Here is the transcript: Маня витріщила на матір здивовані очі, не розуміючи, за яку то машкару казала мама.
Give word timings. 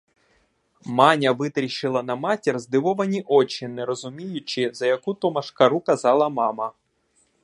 Маня 0.85 1.31
витріщила 1.31 2.03
на 2.03 2.15
матір 2.15 2.59
здивовані 2.59 3.23
очі, 3.27 3.67
не 3.67 3.85
розуміючи, 3.85 4.71
за 4.73 4.85
яку 4.85 5.13
то 5.13 5.31
машкару 5.31 5.79
казала 5.79 6.29
мама. 6.29 6.71